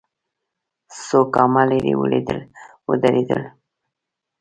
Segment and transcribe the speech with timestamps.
[1.05, 1.93] څو ګامه ليرې
[2.91, 3.41] ودرېدل.